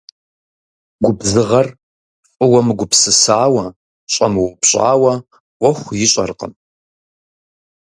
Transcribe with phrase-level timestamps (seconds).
[1.05, 1.67] Губзыгъэр
[2.33, 3.65] фӀыуэ мыгупсысауэ,
[4.13, 5.13] щӀэмыупщӀауэ
[5.61, 6.53] Ӏуэху ищӀэркъым.